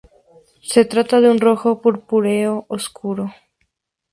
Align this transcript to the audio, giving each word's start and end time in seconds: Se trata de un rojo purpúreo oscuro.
Se 0.63 0.83
trata 0.83 1.21
de 1.21 1.29
un 1.29 1.39
rojo 1.39 1.79
purpúreo 1.79 2.65
oscuro. 2.69 3.31